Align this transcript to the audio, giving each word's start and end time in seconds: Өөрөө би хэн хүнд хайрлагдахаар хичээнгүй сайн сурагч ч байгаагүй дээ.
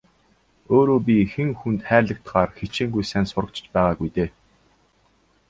Өөрөө 0.75 0.99
би 1.07 1.15
хэн 1.31 1.49
хүнд 1.59 1.79
хайрлагдахаар 1.87 2.49
хичээнгүй 2.57 3.03
сайн 3.11 3.25
сурагч 3.29 3.55
ч 3.61 3.65
байгаагүй 3.73 4.09
дээ. 4.15 4.29